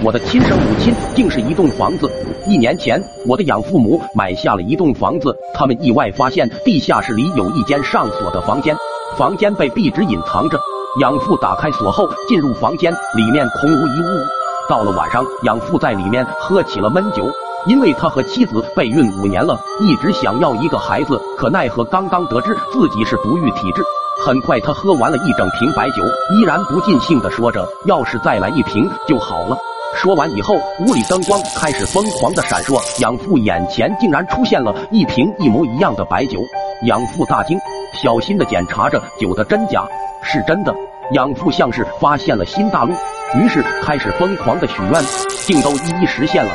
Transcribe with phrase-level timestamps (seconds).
[0.00, 2.08] 我的亲生母亲竟是一栋房子。
[2.46, 8.76] 一年前，我的养父母买下了一栋房子，他们意外发现地下室里有一间上锁的房间，
[9.16, 10.58] 房间被壁纸隐藏着。
[11.00, 14.24] 养父打开锁后进入房间，里面空无一物。
[14.68, 17.28] 到了晚上，养父在里面喝起了闷酒，
[17.66, 23.82] 因为他和妻子备孕五年了，一直想要一个孩子，可奈何刚刚得知自己是不育体质。
[24.24, 26.02] 很快，他喝完了一整瓶白酒，
[26.34, 29.56] 依然不尽兴的说着：“要是再来一瓶就好了。”
[29.94, 36.40] 说完以后，屋里灯光开始疯狂的闪烁，养父眼前竟然出现了一瓶一模一样的白酒。
[36.86, 37.58] 养父大惊，
[37.92, 39.84] 小心的检查着酒的真假，
[40.22, 40.72] 是真的。
[41.12, 42.92] 养父像是发现了新大陆，
[43.34, 45.02] 于是开始疯狂的许愿，
[45.46, 46.52] 竟都一一实现了。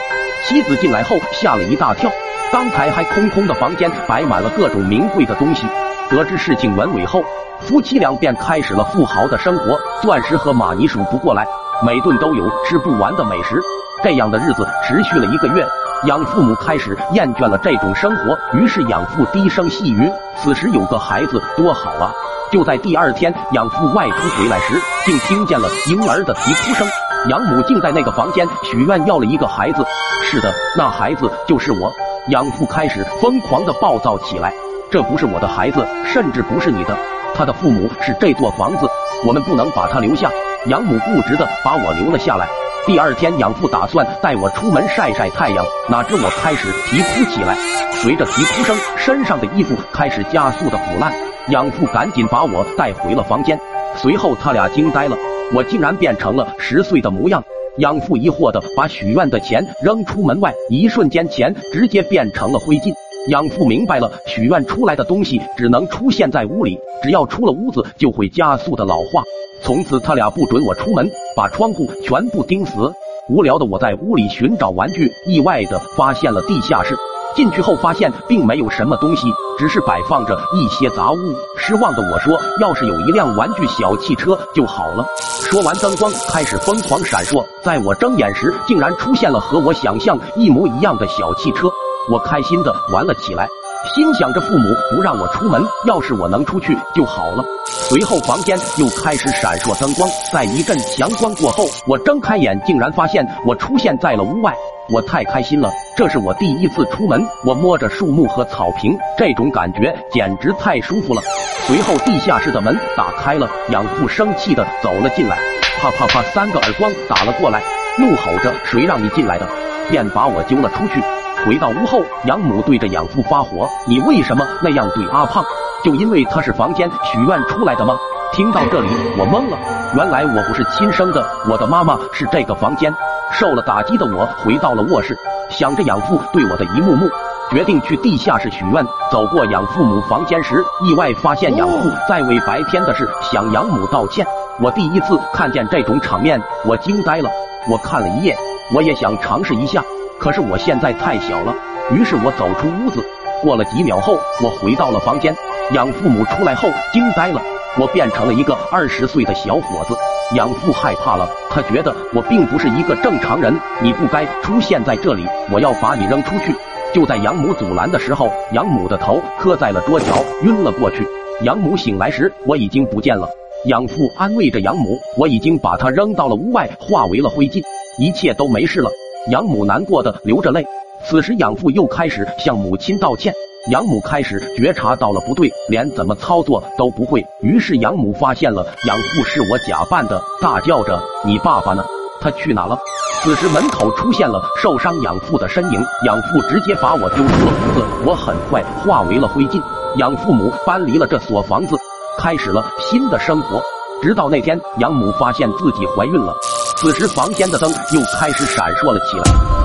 [0.47, 2.09] 妻子进来后吓了一大跳，
[2.51, 5.65] 刚才还空空的房间摆满了各种名贵的东西。
[6.09, 7.23] 得知事情原委后，
[7.59, 11.45] 夫妻俩便开始了富豪的生活，钻石和玛尼数不过来，
[11.85, 13.61] 每顿都有吃不完的美食。
[14.03, 15.65] 这样的日子持续了一个月，
[16.05, 22.11] 养父母开始厌倦了这种生活，于是养父低声细语：“此时有个孩子多好啊！”
[22.51, 26.87] 就在第二天，养父外出回来时，竟听见了婴儿的啼哭声。
[27.29, 29.85] 养母竟在那个房间许愿要了一个孩子。
[30.23, 31.91] 是的，那孩子就是我。
[32.29, 34.53] 养父开始疯狂的暴躁起来。
[34.91, 36.95] 这不是我的孩子，甚至不是你的。
[37.35, 38.87] 他的父母是这座房子，
[39.25, 40.29] 我们不能把他留下。
[40.67, 42.47] 养母固执的把我留了下来。
[42.85, 47.55] 第二天，养父打算带我出门晒晒太阳，哪知我开始啼哭起来。
[47.91, 51.13] 随着啼哭声，身上的衣服开始加速的腐烂。
[51.49, 53.59] 养父赶紧把我带回了房间。
[53.95, 55.17] 随后，他俩惊呆了，
[55.53, 57.43] 我竟然变成了十岁的模样。
[57.77, 62.93] 养父疑惑的把许愿的钱扔出门外，一瞬间，钱直接变成了灰烬。
[63.29, 69.23] 养父明白了，许愿出来的东西只能出现在屋里，只要出了屋子就会加速的老化。
[69.61, 72.91] 从此他俩不准我出门，把窗户全部钉死。
[73.29, 76.97] 无聊的我在屋里寻找玩具，意外的发现了地下室。
[77.33, 79.27] 进去后发现并没有什么东西，
[79.57, 81.17] 只是摆放着一些杂物。
[81.57, 85.03] 失望的我说：“要是有一辆玩具小汽车就好了。”
[85.49, 91.71] 说完，灯光开始疯狂闪烁，在我睁眼时，竟然出现了和我想象一模一样的小汽车。
[92.11, 93.47] 我开心的玩了起来，
[93.95, 97.43] 心想着父母不让我出门，要是我能出去就好了。
[97.65, 104.53] 随后房间又开始闪烁灯光，在一阵强光过后，我睁开眼，竟然发现我出现在了屋外。
[104.89, 107.25] 我太开心了，这是我第一次出门。
[107.45, 111.21] 我摸着树木和草坪，这种感觉简直太舒服了。
[111.65, 115.39] 随后地下室的门打开了，养父生气的走了进来，
[115.79, 117.63] 啪啪啪三个耳光打了过来，
[117.97, 119.47] 怒吼着：“谁让你进来的？”
[119.89, 121.01] 便把我揪了出去。
[121.45, 125.43] 回到屋后，养母对着养父发火：“你为什么那样对阿胖？
[125.83, 127.97] 就因为他是房间许愿出来的吗？”
[128.31, 129.57] 听到这里，我懵了。
[129.95, 132.91] 原来我不是亲生的，我的妈妈是这个房间。
[133.31, 135.15] 受了打击的我回到了卧室，
[135.49, 137.07] 想着养父对我的一幕幕，
[137.51, 138.83] 决定去地下室许愿。
[139.11, 144.25] 走过养父母房间时，意外发现养父在为白天的事向养母道歉。
[144.59, 147.29] 我第一次看见这种场面，我惊呆了。
[147.69, 148.35] 我看了一夜，
[148.73, 149.83] 我也想尝试一下。
[150.23, 151.53] 可是我现在太小了，
[151.91, 153.05] 于是我走出屋子。
[153.41, 155.35] 过了几秒后，我回到了房间。
[155.73, 157.41] 养父母出来后惊呆了，
[157.77, 159.93] 我变成了一个二十岁的小伙子。
[160.37, 166.55] 养父害怕了，他觉得我并不是一个正常人，你不该出现在这里，我要把你扔出去。
[166.93, 171.05] 就在养母阻拦的时候，养母的头磕在了桌角，晕了过去。
[171.41, 173.27] 养母醒来时，我已经不见了。
[173.65, 177.61] 养父安慰着养母，我已经把他扔到了屋外，化为了灰烬，
[177.99, 178.89] 一切都没事了。
[179.31, 180.65] 养母难过的流着泪，
[181.05, 183.33] 此时养父又开始向母亲道歉。
[183.71, 187.25] 养母开始觉察到了不对，连怎么操作都不会。
[187.39, 191.85] 于是养母发现了养父是我假扮的，大叫着：“你爸爸呢？
[192.19, 192.77] 他去哪了？”
[193.23, 199.61] 此时门口出现了受伤养父的身影，养父直接把我丢出了屋子，我很快化为了灰烬。
[199.95, 201.77] 养父母搬离了这所房子，
[202.17, 203.61] 开始了新的生活。
[204.01, 206.35] 直到那天，养母发现自己怀孕了。
[206.83, 209.62] 此时，房间的灯又开始闪烁了起来。